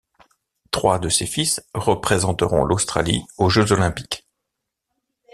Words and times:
Trois 0.71 0.97
de 0.97 1.09
ses 1.09 1.27
fils 1.27 1.63
représenteront 1.75 2.63
l'Australie 2.63 3.21
aux 3.37 3.49
Jeux 3.51 3.71
Olympiques. 3.71 4.25